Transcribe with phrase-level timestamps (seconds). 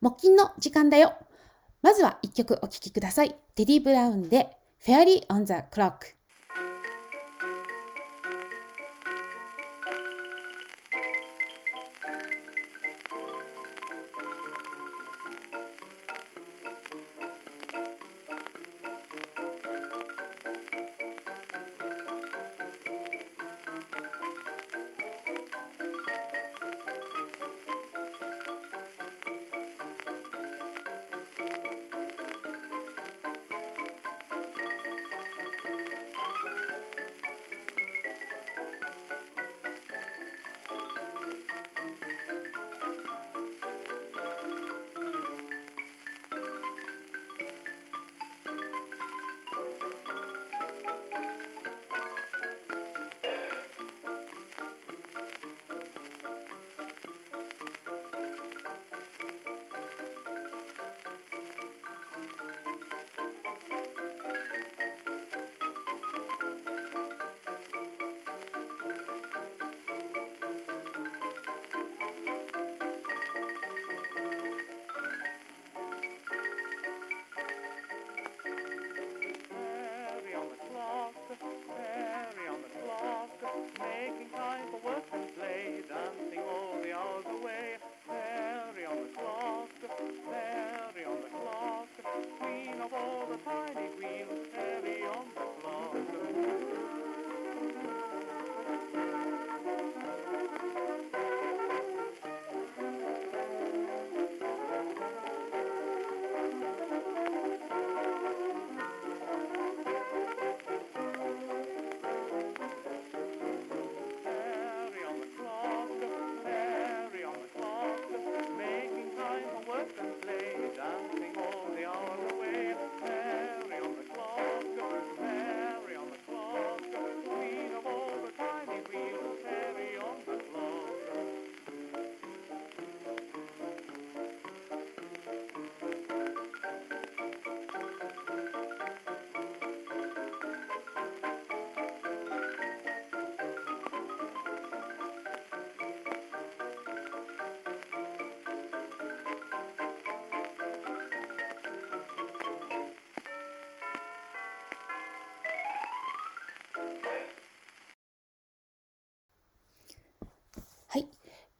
[0.00, 1.14] 木金の時間だよ。
[1.82, 3.34] まずは一曲お聴きください。
[3.54, 6.17] テディ・ブラウンで Fairy on the Clock。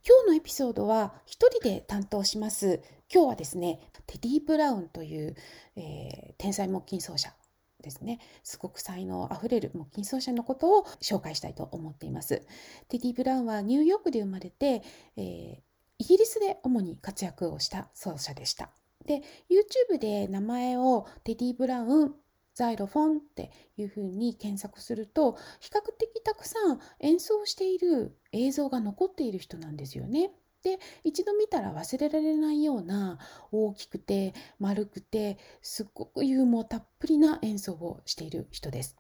[0.09, 2.81] 今日のエピソードは一人で担当します。
[3.13, 5.37] 今日はですね、テディ・ブラウンという、
[5.77, 7.35] えー天才木琴奏者
[7.83, 8.19] ですね。
[8.43, 12.41] すごく才能あふれる木琴奏者のことを紹介したいと思っています。
[12.89, 14.83] テディ・ブラウンはニューヨークで生まれて、
[15.19, 15.57] えー
[16.01, 18.71] イギリスで主に活躍をした奏者でした。
[19.05, 19.21] で、
[19.51, 22.15] YouTube で名前をテディ・ブラウン
[22.59, 30.33] ザイロフォンっていうふうに検索すると比較的たくさん演奏している映像が残っている人なんですよね。
[30.65, 33.21] で一度見たら忘れられないような
[33.53, 38.97] 大きくて丸くてすっごくユーモアたっぷりな演奏をしている人です。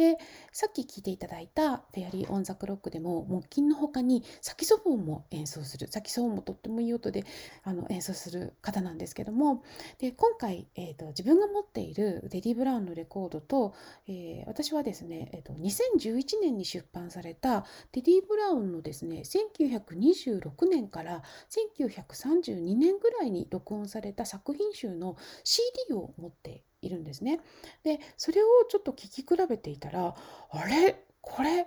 [0.00, 0.16] で
[0.50, 5.88] さっき聴いていただいた「Fairy on the Clock」でも木琴の他にサキソフォンも演奏する。
[5.88, 7.24] サキソフォンもとってもいい音で
[7.64, 9.62] あの演奏する方なんですけども。
[9.98, 13.74] で今回、えーと自分が持っているテディ・ブラウンのレコードと、
[14.06, 27.40] えー私はですね、えーと2011年に出版されたテディ・ブラウンのですね1926年から1932年ぐらいに録音された作品集の CD を持っているんですね。
[27.84, 30.14] でそれをちょっと聴き比べていたら
[30.50, 31.04] あれ？
[31.20, 31.66] これ？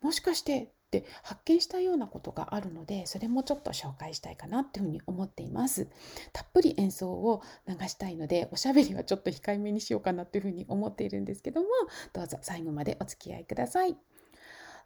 [0.00, 0.70] もしかして？
[0.98, 5.88] って発見したようなことがあるのでそれもちょっと紹介したいかなっていうふうに思っています。
[6.32, 11.66] たっぷり演奏を流したいのでおしゃべりはちょっと控えめにしようかなっていうふうに思っているんですけども
[12.12, 13.96] どうぞ最後までお付き合いください。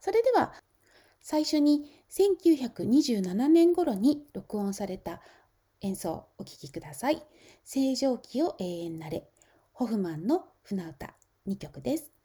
[0.00, 0.54] それでは
[1.20, 5.20] 最初に1927年頃に録音された
[5.82, 7.22] 演奏お聴きください。
[7.64, 9.28] 正常期を永遠なれ
[9.78, 11.14] ホフマンの船歌
[11.46, 12.10] 2曲です。「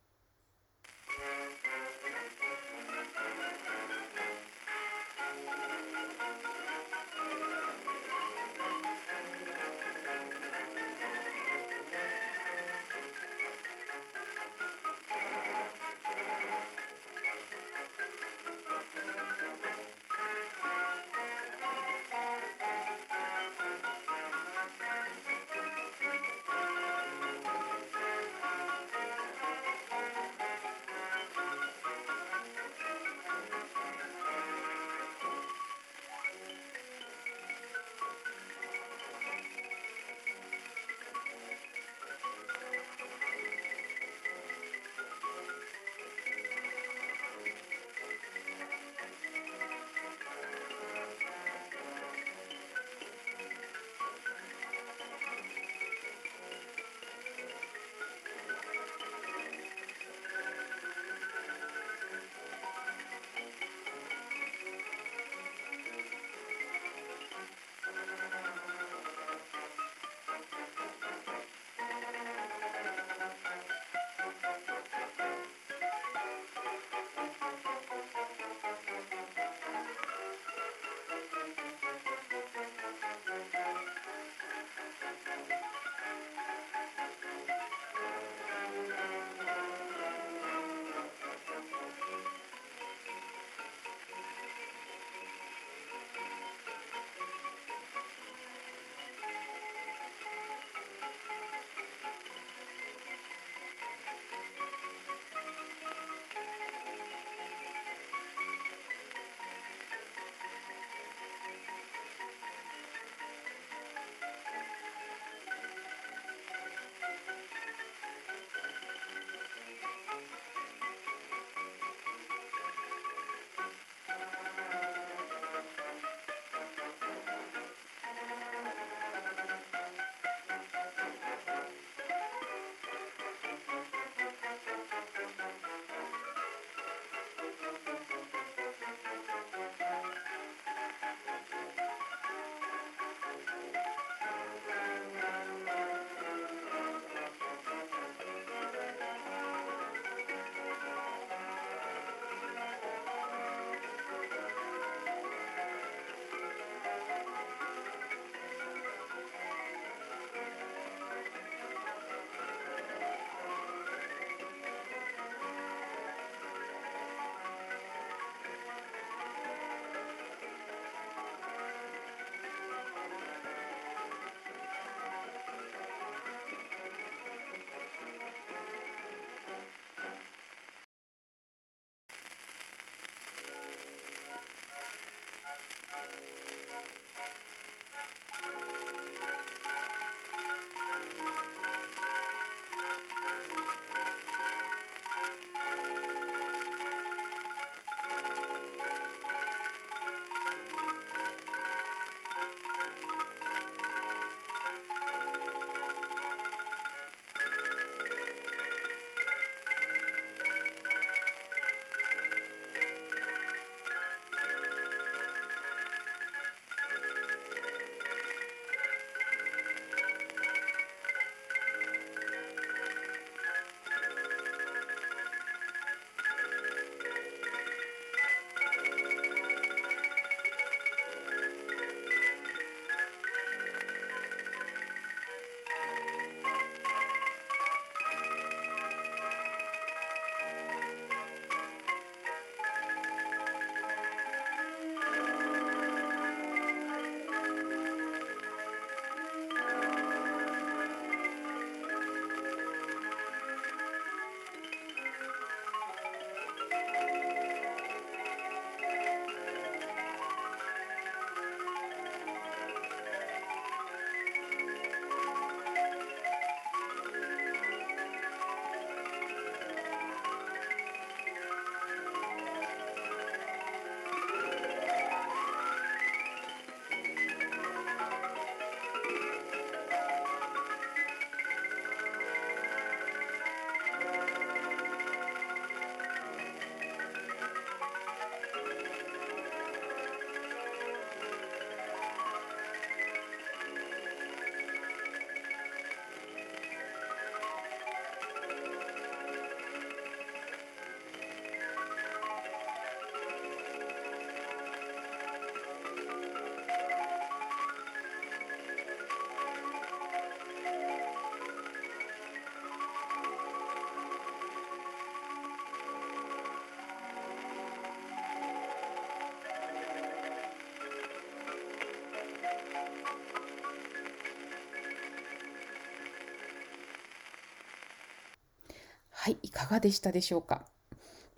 [329.24, 330.66] はい、いかがでしたでしょうか？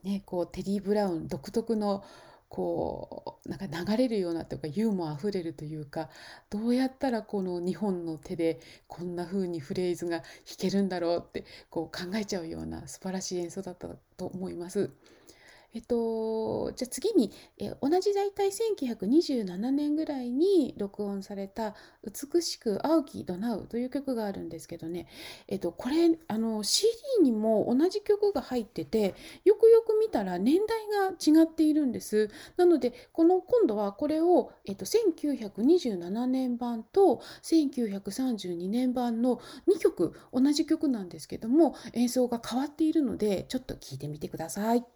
[0.01, 2.03] ね、こうテディ・ブラウン独特の
[2.49, 6.09] こうなんか流れるようなというかユーモアあふれるというか
[6.49, 10.25] どうやったらこの2本の手でこんな風にフレーズが弾
[10.57, 13.87] けるんだろうってこう考えちゃうような素晴らしい演奏だった
[14.17, 14.89] と思います。
[15.75, 25.07] えっと、じゃあ次に、え同じ大体1927年ぐらいに録音された「美しく青きドナウ」という曲があるんですけどね、
[25.49, 26.89] えっと、これあの CD
[27.21, 32.29] にも同じ曲が入っててよくよく見たら年代が違っているんです。
[32.55, 44.94] なのでこの今度はこれを、えっと、1927年版と1932年版の2曲同じ曲なんですけども演奏が変わっているのでちょっと聴いてみてください。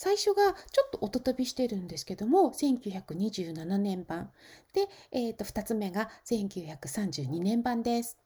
[0.00, 4.30] 最初がちょっとおととびしてるんですけども1927年版
[4.72, 8.16] で、えー、と2つ目が1932年版です。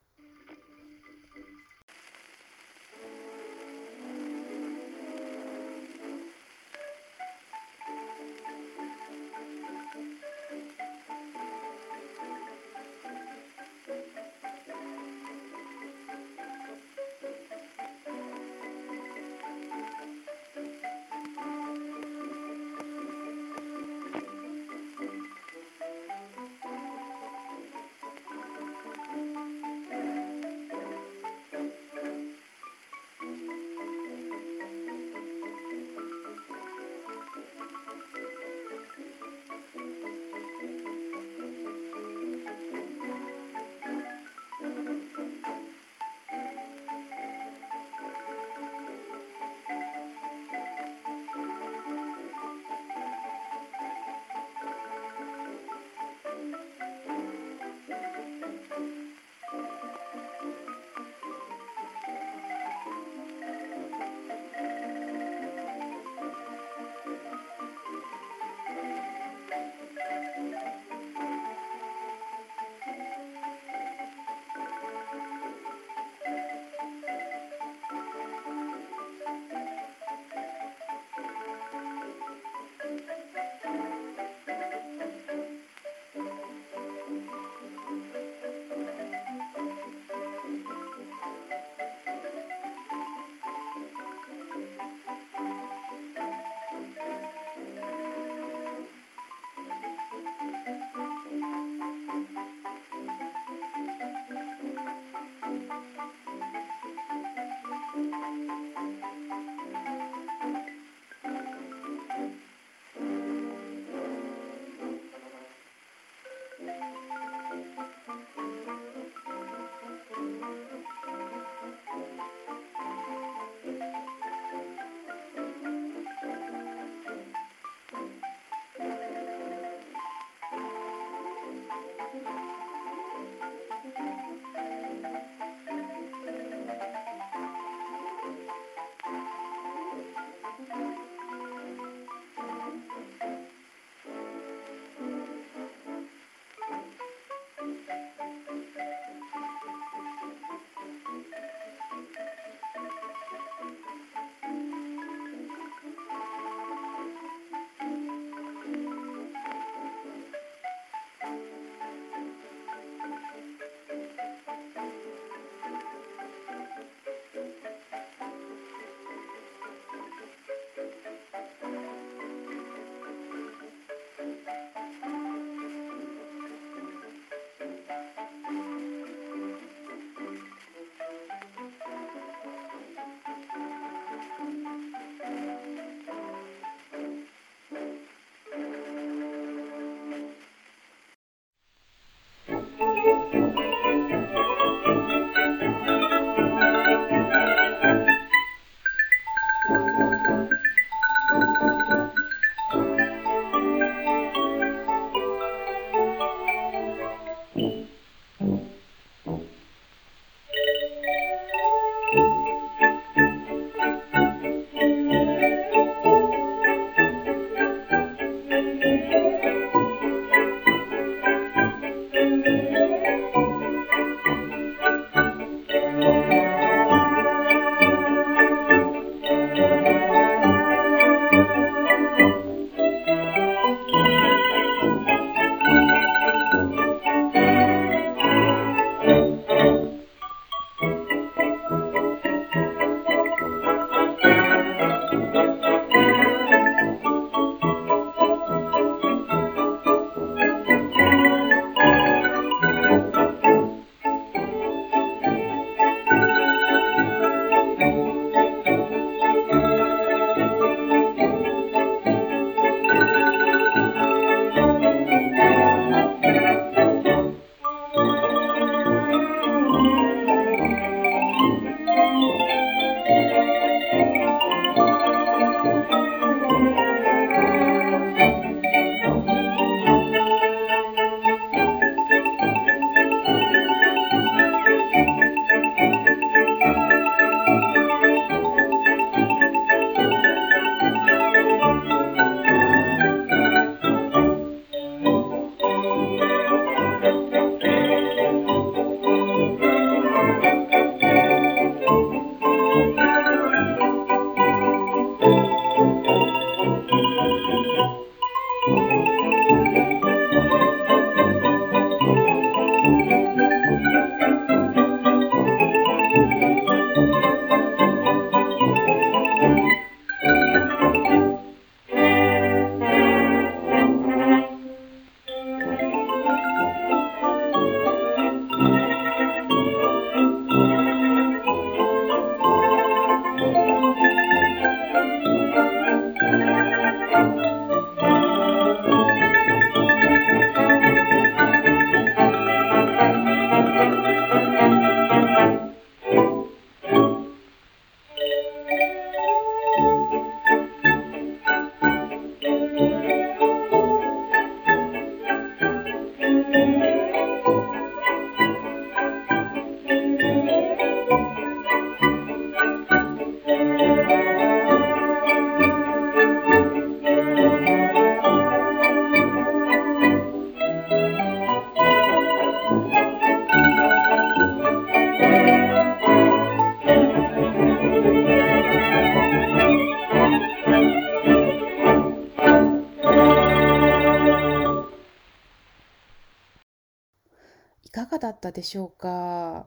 [388.62, 389.66] でしょうか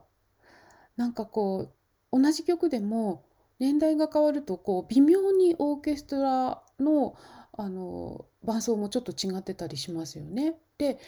[0.96, 1.68] なんかこ
[2.12, 3.24] う同じ曲でも
[3.58, 7.14] 年代が変わるとこう微妙にオーケストラの
[7.58, 10.54] あの伴奏もちょっと違ってたりしますよね。
[10.76, 10.98] で、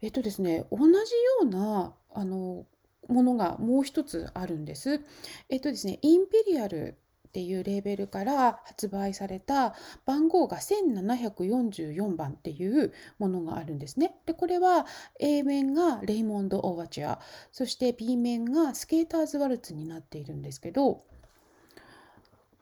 [0.00, 0.98] えっとですね、同じよ
[1.42, 2.66] うなあの
[3.08, 5.00] ものがもう一つあるんです。
[5.48, 6.96] えっとですね、インペリアル
[7.32, 14.16] っていうレーベルから発売された番号が1744番っていうものがあるんですね。
[14.26, 14.84] で、これは
[15.18, 21.04] A 面がレイモンド・オーバチュア、そして B 面がスケーターズ・ワルツになっているんですけど、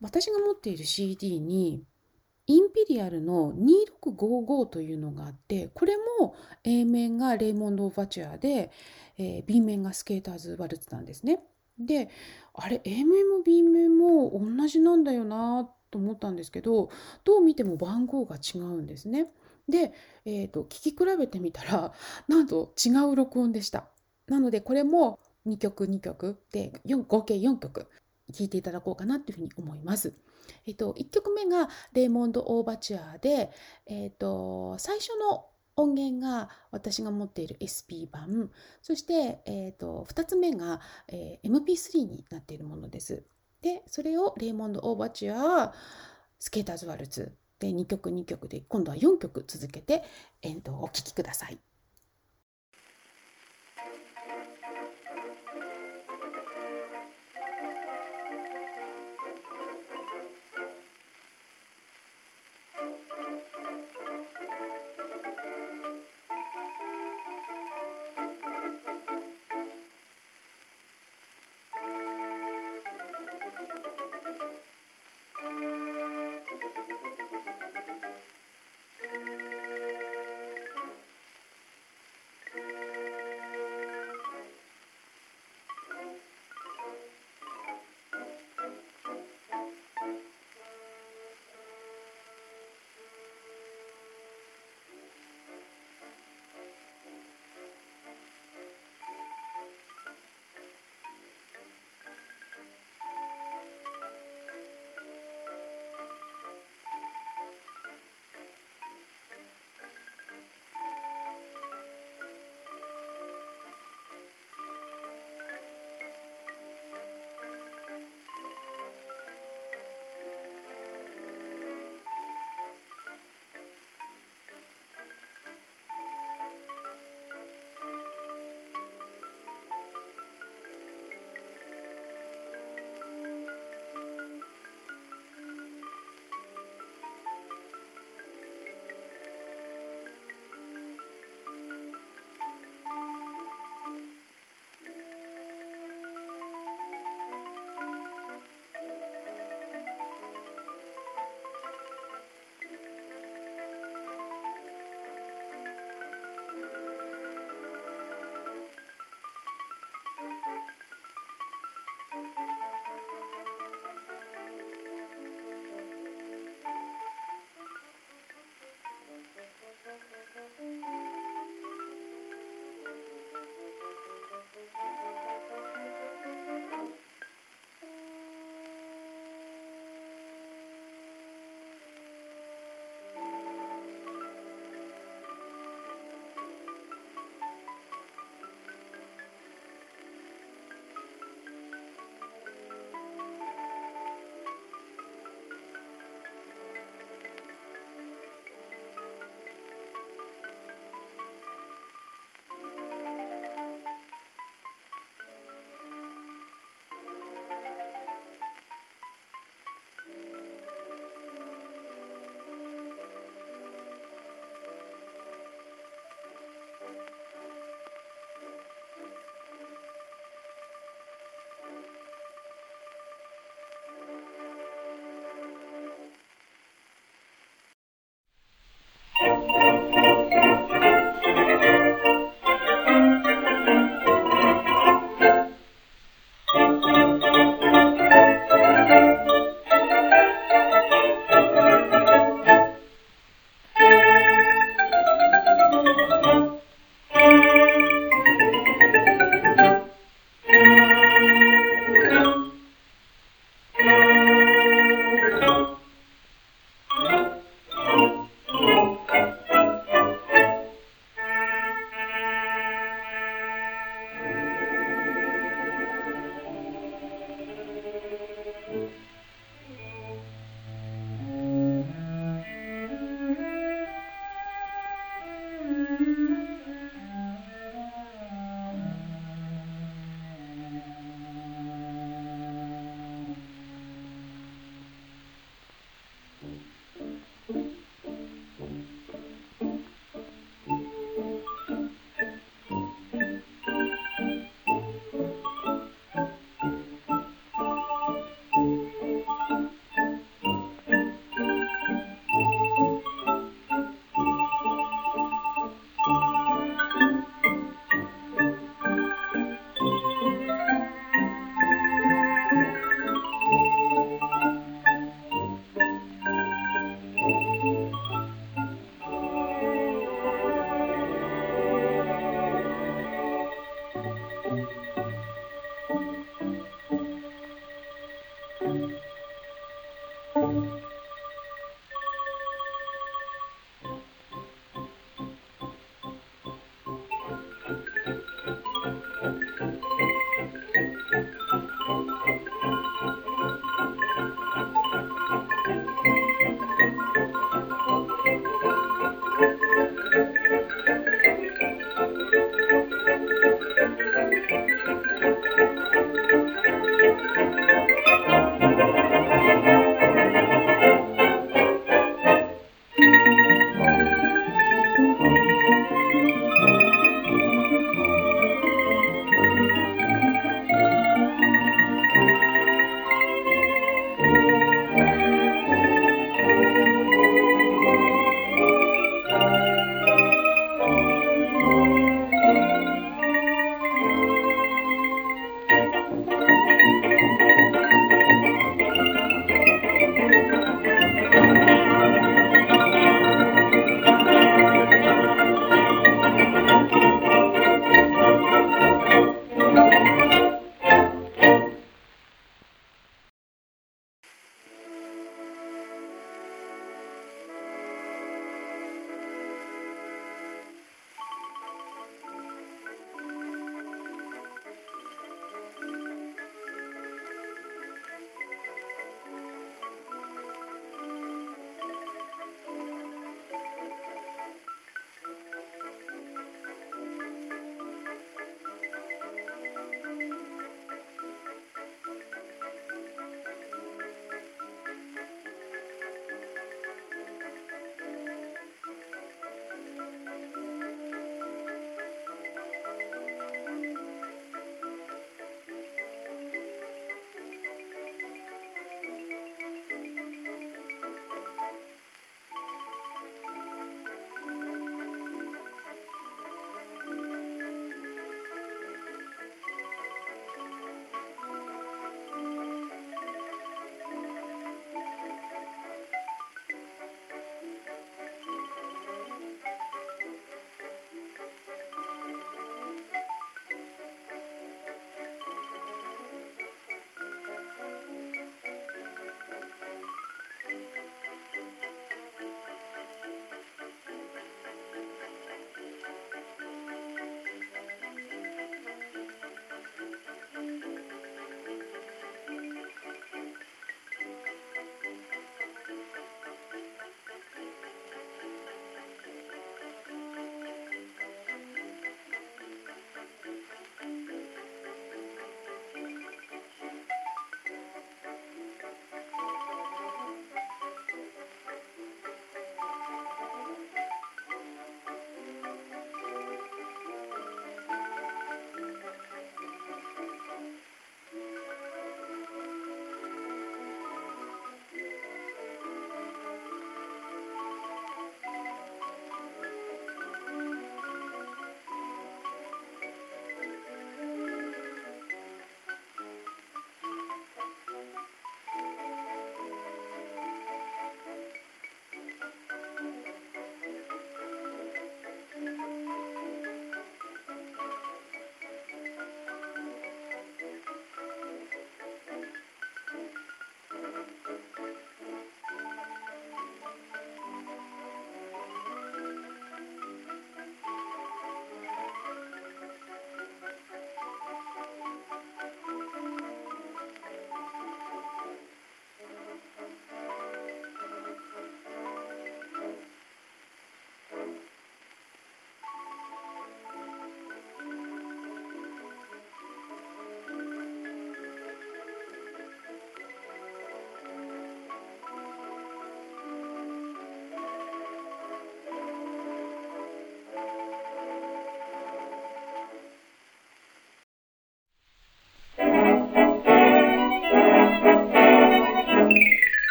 [0.00, 1.82] 私が持っている CD に
[2.46, 8.70] インペリアルの2655というのがあってこれも A 面がレイモンド・オーバチュアで、
[9.18, 11.40] えー B 面がスケーターズ・ワルツなんですね。
[11.78, 12.10] で
[12.54, 16.90] あれ A 面も B 面も同じなんだよなと思ったんですけど
[17.24, 19.28] どう見ても番号が違うんですね。
[19.68, 19.92] で、
[20.24, 21.92] えーと聞き比べてみたら
[22.28, 23.88] なんと違う録音でした。
[24.26, 27.88] なのでこれも2曲2曲で4合計4曲
[28.32, 30.14] 聴いていただこうかなというふうに思います。
[30.66, 33.50] えっと、1曲目がレーモンド・オーバチュアで、
[33.86, 38.50] えっと、最初の音源が私が持っている SP 版
[38.82, 43.24] そして、えっと、2つ目が、えー MP3 になっているものです。
[43.62, 45.72] でそれをレイモンド・オーバチュア
[46.38, 50.02] スケーターズ・ワルツで2曲2曲で今度は4曲続けて、
[50.42, 51.58] えっと、お聴きください。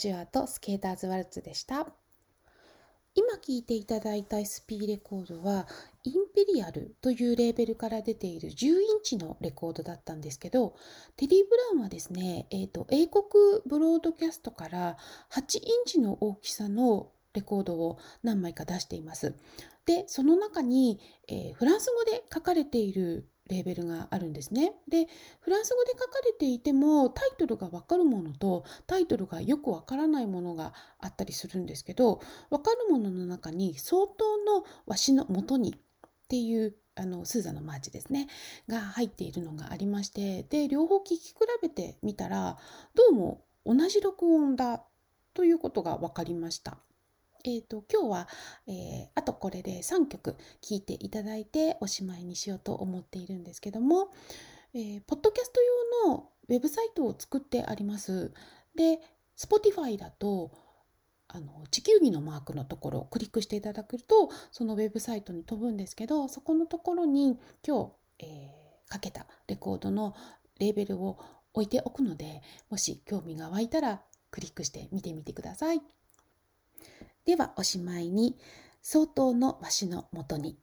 [0.00, 1.86] チュアとスケーターズワルツでした。
[3.14, 5.66] 今聴いていただいた SP レコードは
[6.04, 10.74] インペリアルというレーベルから出ている10インチのレコードだったんですけど
[11.16, 13.24] テディ・ブラウンはですね、えーと、英国
[13.66, 14.96] ブロードキャストから
[15.32, 19.34] 8インチの大きさのレコードを何枚か出しています。
[19.84, 24.72] でその中に、えー、フランス語で書かれているレーベルがあるんですね。
[24.88, 25.06] で
[25.40, 35.80] フランス語で書かれていてもタイトルがわかるものとタイトルがよくわからないものがあったりするんですけどわかるものの中に相当のわしのもとにっ
[36.28, 38.28] ていうあのスーザのマーチですね
[38.68, 42.56] が入っているのがありましてで両方聴き比べてみたら
[42.94, 44.82] どうも同じ録音だ
[45.34, 46.78] ということが分かりました。
[47.44, 48.28] えーと、今日は、
[48.66, 54.08] えー、あとこれで3曲聴いていただいておしまいにしようと思っているんですけども、
[54.74, 55.60] えー、ポッドキャスト
[56.06, 58.32] 用のウェブサイトを作ってあります。
[58.74, 59.00] で
[59.36, 60.52] Spotify だと
[61.28, 70.14] あの地球儀のマークのところをクリックしていただくとそのウェブサイトに飛ぶんですけどそこのところに今日、えー、かけたレコードの
[70.58, 71.18] レーベルを
[71.54, 75.80] 置いておくのでもし興味が湧いたらクリックして見てみてください。
[77.24, 78.38] ではおしまいに
[78.82, 80.58] 「相当のわしのもとに」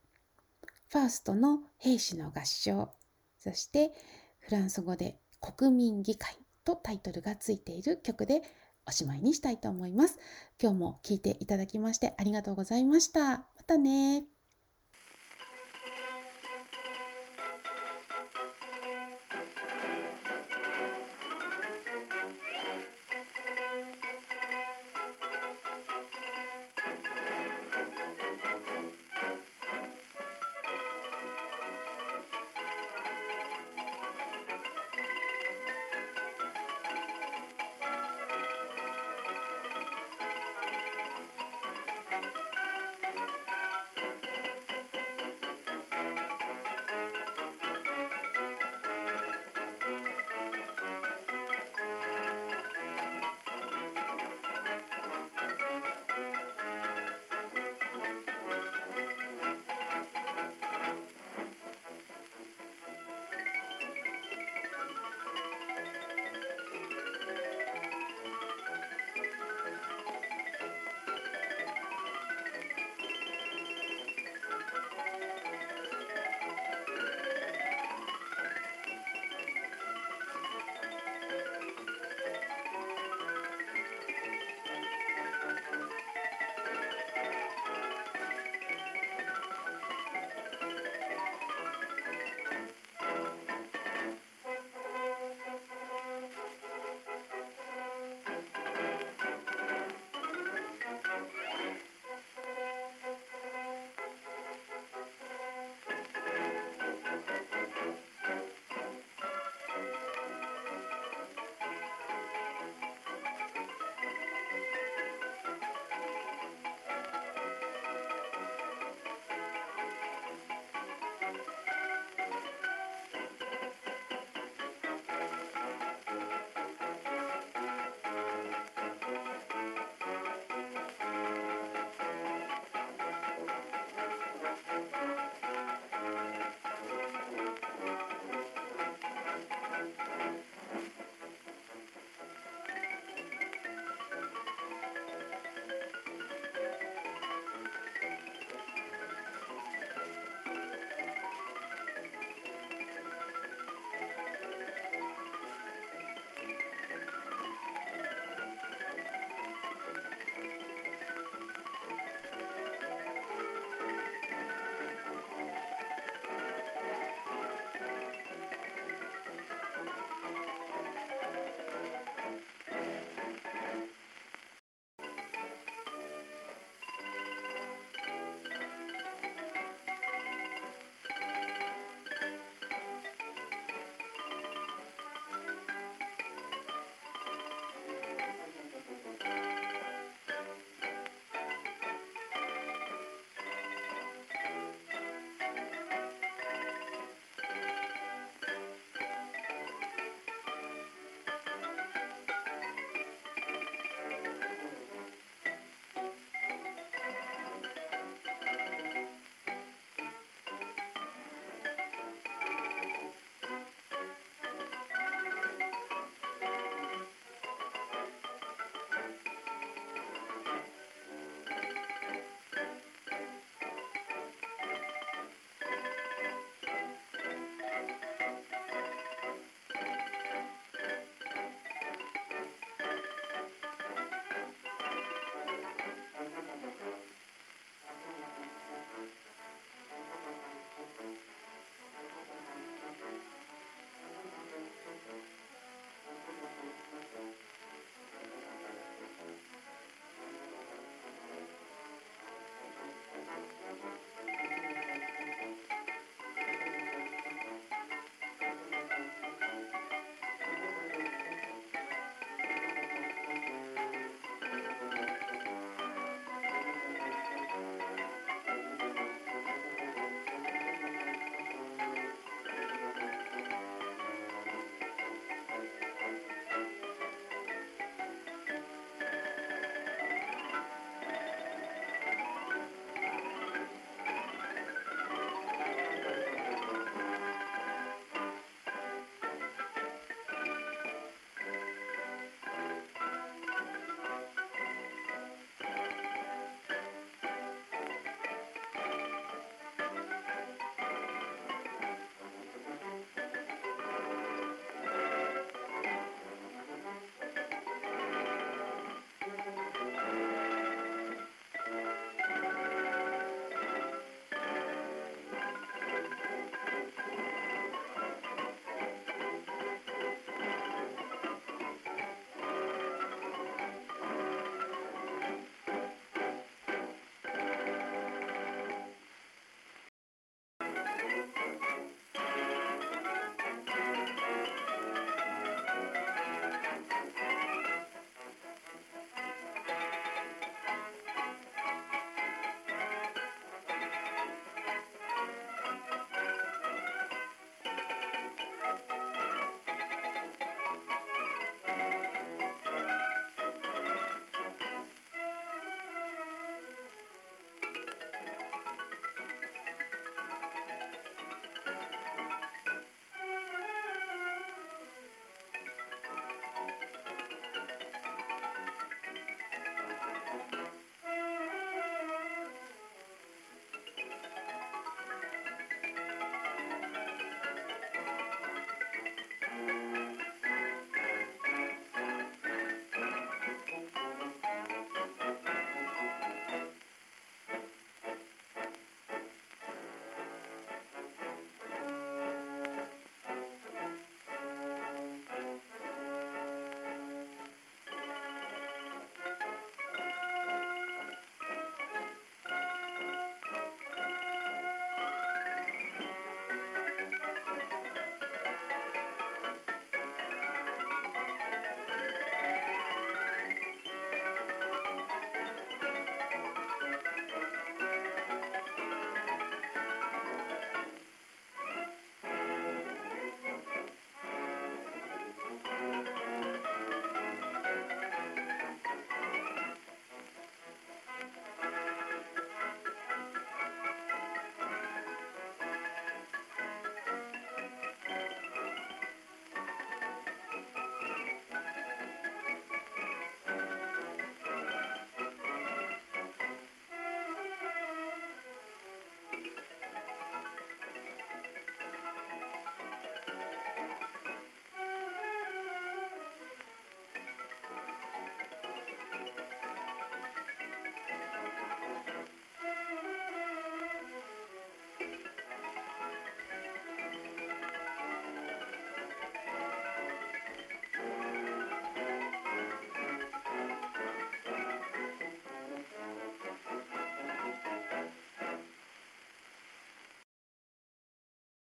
[0.90, 2.92] ファーストの兵士の合唱
[3.40, 3.94] そして
[4.40, 8.42] フランス語で「国民議会」とタイトルがついている曲で
[8.86, 10.18] おしまいにしたいと思います。
[10.62, 13.40] 今日も聴いていただきましてありがとうございました。
[13.40, 14.37] またね